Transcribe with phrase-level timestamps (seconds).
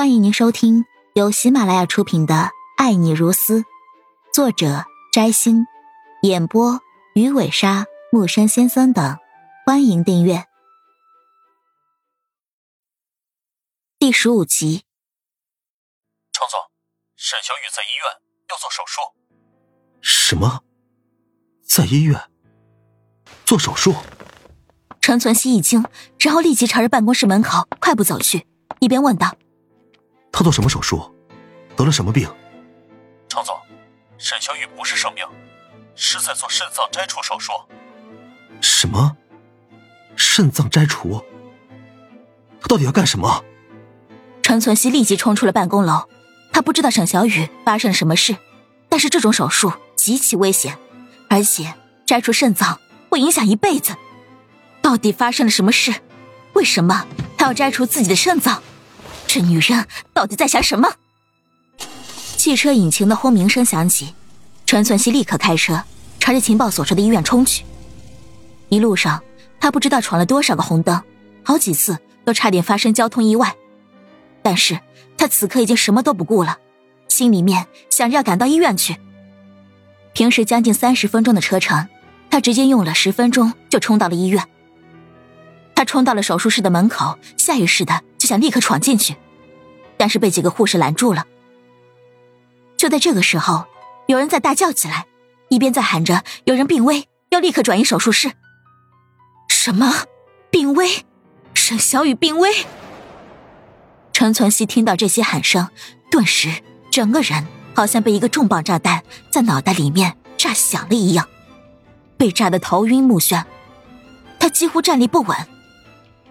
[0.00, 2.34] 欢迎您收听由喜马拉雅出品的
[2.78, 3.60] 《爱你如斯》，
[4.32, 5.66] 作者摘星，
[6.22, 6.80] 演播
[7.14, 9.18] 鱼尾鲨、木山先生等。
[9.66, 10.46] 欢迎订阅
[13.98, 14.86] 第十五集。
[16.32, 16.58] 程总，
[17.16, 19.02] 沈小雨在医院要做手术。
[20.00, 20.62] 什么？
[21.62, 22.18] 在医院
[23.44, 23.94] 做手术？
[25.02, 25.84] 陈存希一惊，
[26.18, 28.46] 然后立即朝着办公室门口快步走去，
[28.78, 29.36] 一边问道
[30.32, 31.14] ：“他做什么手术？
[31.76, 32.28] 得了什么病？”
[33.28, 33.56] 程总，
[34.18, 35.26] 沈小雨不是生病，
[35.94, 37.52] 是在做肾脏摘除手术。
[38.60, 39.16] 什么？
[40.16, 41.24] 肾脏摘除？
[42.60, 43.44] 他到底要干什么？
[44.42, 46.08] 陈存希立即冲出了办公楼。
[46.52, 48.36] 他不知道沈小雨发生了什么事，
[48.88, 50.76] 但是这种手术极其危险，
[51.28, 53.94] 而且摘除肾脏会影响一辈子。
[54.82, 55.94] 到底发生了什么事？
[56.54, 57.06] 为什么
[57.38, 58.60] 他要摘除自己的肾脏？
[59.32, 60.92] 这女人到底在想什么？
[62.36, 64.12] 汽车引擎的轰鸣声响起，
[64.66, 65.84] 陈存希立刻开车
[66.18, 67.64] 朝着情报所说的医院冲去。
[68.70, 69.22] 一路上，
[69.60, 71.00] 他不知道闯了多少个红灯，
[71.44, 73.54] 好几次都差点发生交通意外。
[74.42, 74.80] 但是
[75.16, 76.58] 他此刻已经什么都不顾了，
[77.06, 78.96] 心里面想着要赶到医院去。
[80.12, 81.86] 平时将近三十分钟的车程，
[82.30, 84.44] 他直接用了十分钟就冲到了医院。
[85.76, 89.16] 他冲到了手术室的门口，下意识的想立刻闯进去，
[89.96, 91.26] 但是被几个护士拦住了。
[92.76, 93.64] 就在这个时候，
[94.06, 95.06] 有人在大叫起来，
[95.48, 98.30] 一边在喊着有人病危，要立刻转移手术室。
[99.48, 100.06] 什么？
[100.48, 101.04] 病危？
[101.54, 102.48] 沈小雨病危？
[104.12, 105.68] 陈存希听到这些喊声，
[106.08, 107.44] 顿时整个人
[107.74, 111.28] 好像被一个重磅炸弹在脑袋里面炸响了一样，
[112.16, 113.42] 被炸得头晕目眩，
[114.38, 115.36] 他几乎站立不稳。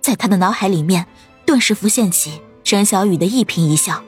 [0.00, 1.06] 在他的脑海里面，
[1.44, 4.02] 顿时浮现起沈小雨的一颦一笑，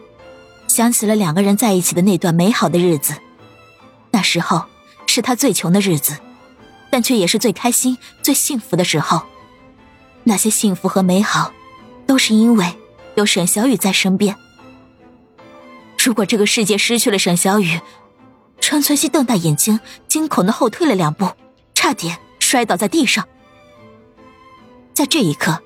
[0.69, 3.15] 想起了两个人在一起的那段美好的日子。
[4.11, 4.65] 那时候
[5.07, 6.17] 是他最穷的日子，
[6.91, 9.23] 但却也是最开心、最幸福的时候。
[10.23, 11.53] 那些幸福和美好，
[12.07, 12.67] 都是因为
[13.17, 14.37] 有沈小雨在身边。
[15.99, 17.81] 如果这个世界失去了沈小雨，
[18.61, 21.29] 陈存希瞪大眼睛，惊恐的后退了两步，
[21.75, 23.29] 差点摔倒在地上。
[24.95, 25.61] 在这一刻。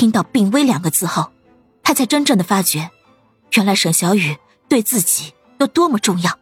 [0.00, 1.30] 听到“病危”两个字后，
[1.82, 2.90] 他才真正的发觉，
[3.52, 6.38] 原来沈小雨对自己有多么重要。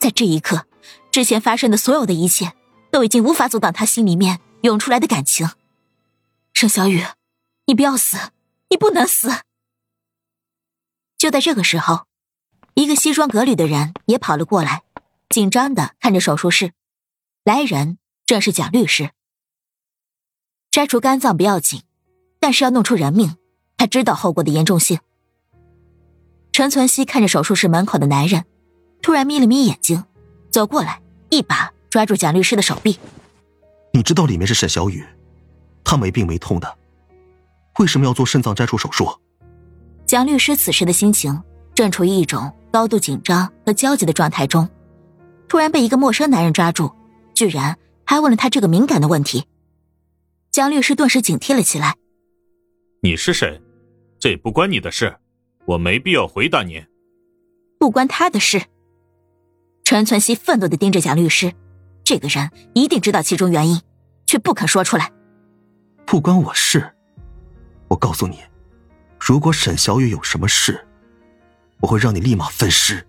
[0.00, 0.66] 在这一刻，
[1.10, 2.54] 之前发生的所有的一切，
[2.90, 5.46] 都已经无法阻挡他心里面涌出来的感情。
[6.54, 7.04] 沈小雨，
[7.66, 8.16] 你不要死，
[8.70, 9.42] 你不能死！
[11.18, 12.06] 就在这个时候，
[12.72, 14.84] 一个西装革履的人也跑了过来，
[15.28, 16.72] 紧张的看着手术室。
[17.44, 19.10] 来人正是蒋律师。
[20.70, 21.82] 摘除肝脏不要紧。
[22.40, 23.36] 但是要弄出人命，
[23.76, 24.98] 他知道后果的严重性。
[26.52, 28.44] 陈存希看着手术室门口的男人，
[29.02, 30.04] 突然眯了眯眼睛，
[30.50, 31.00] 走过来，
[31.30, 32.98] 一把抓住蒋律师的手臂。
[33.92, 35.04] 你知道里面是沈小雨，
[35.84, 36.76] 她没病没痛的，
[37.78, 39.08] 为什么要做肾脏摘除手术？
[40.06, 41.42] 蒋律师此时的心情
[41.74, 44.68] 正处于一种高度紧张和焦急的状态中，
[45.48, 46.92] 突然被一个陌生男人抓住，
[47.34, 49.44] 居然还问了他这个敏感的问题。
[50.50, 51.96] 蒋律师顿时警惕了起来。
[53.00, 53.60] 你是谁？
[54.18, 55.16] 这不关你的事，
[55.66, 56.84] 我没必要回答你。
[57.78, 58.60] 不关他的事。
[59.84, 61.52] 陈存希愤怒的盯着蒋律师，
[62.02, 63.80] 这个人一定知道其中原因，
[64.26, 65.12] 却不肯说出来。
[66.04, 66.92] 不关我事。
[67.86, 68.40] 我告诉你，
[69.20, 70.84] 如果沈小雨有什么事，
[71.78, 73.06] 我会让你立马分尸。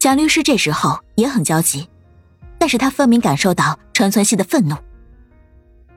[0.00, 1.88] 蒋律师这时候也很焦急，
[2.58, 4.74] 但是他分明感受到陈存希的愤怒。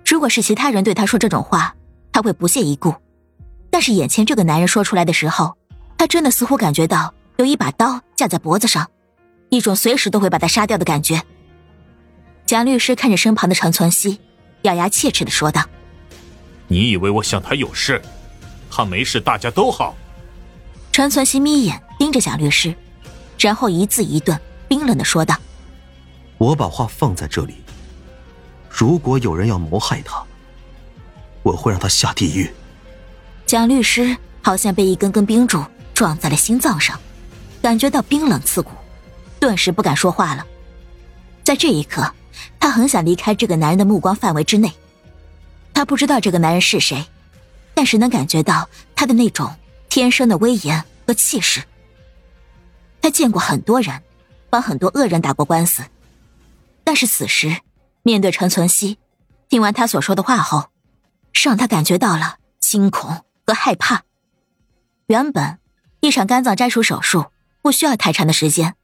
[0.06, 1.75] 如果是其他人对他说这种话，
[2.12, 2.94] 他会不屑一顾，
[3.70, 5.56] 但是眼前这个男人说出来的时候，
[5.98, 8.90] 他真的似乎感觉到有一把刀架在脖子上，
[9.50, 11.22] 一种随时都会把他杀掉的感觉。
[12.46, 14.20] 蒋律师看着身旁的陈存希，
[14.64, 15.64] 咬牙切齿的说道
[16.68, 18.02] ：“你以为我想他有事？
[18.70, 19.96] 他没事，大家都好。”
[20.92, 22.75] 陈存希眯眼盯着蒋律师，
[23.40, 24.38] 然后一字一顿
[24.68, 25.36] 冰冷的说道
[26.38, 27.56] ：“我把话放在这里，
[28.69, 30.22] 如果有人要谋害他。”
[31.44, 32.52] 我会让他下地狱。
[33.46, 37.00] 蒋律师好像被一根根冰柱撞在了心脏上，
[37.62, 38.72] 感觉到冰冷刺骨，
[39.40, 40.46] 顿时不敢说话了。
[41.44, 42.14] 在这一刻，
[42.60, 44.72] 他很想离开这个男人的目光范围之内。
[45.74, 47.06] 他不知道这个男人是谁，
[47.74, 49.54] 但是能感觉到他的那种
[49.90, 51.64] 天生的威严和气势。
[53.02, 54.02] 他见过很多人，
[54.50, 55.84] 帮很多恶人打过官司，
[56.84, 57.58] 但是此时
[58.04, 58.98] 面对陈存希，
[59.50, 60.70] 听完他所说的话后。
[61.33, 64.04] 让他感觉到了惊恐和害怕。
[65.07, 65.60] 原本
[66.00, 67.31] 一场肝脏摘除手术
[67.62, 68.75] 不需要太长的时间，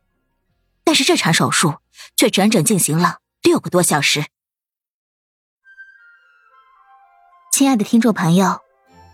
[0.83, 1.75] 但是这场手术
[2.15, 4.25] 却整整进行了六个多小时。
[7.51, 8.61] 亲爱的听众朋友，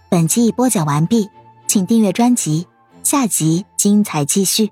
[0.10, 1.30] 本集已播讲完毕，
[1.68, 2.68] 请订阅专辑，
[3.02, 4.72] 下集精彩继续。